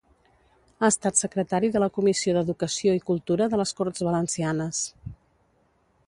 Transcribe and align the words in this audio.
Ha 0.79 0.87
estat 0.93 1.19
secretari 1.19 1.69
de 1.75 1.81
la 1.83 1.89
Comissió 1.97 2.33
d'Educació 2.37 2.95
i 2.99 3.03
Cultura 3.09 3.49
de 3.51 3.59
les 3.63 3.75
Corts 3.81 4.05
Valencianes. 4.09 4.81